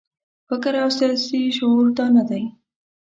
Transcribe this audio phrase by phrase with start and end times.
[0.47, 2.43] فکر او سیاسي شعور دا نه دی.